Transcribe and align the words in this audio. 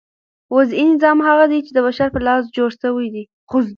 وضعي 0.55 0.85
نظام 0.95 1.17
هغه 1.27 1.45
دئ، 1.51 1.59
چي 1.65 1.71
د 1.73 1.79
بشر 1.87 2.07
په 2.13 2.19
لاس 2.27 2.43
جوړ 2.57 2.69
سوی 2.83 3.07
دئ. 3.15 3.23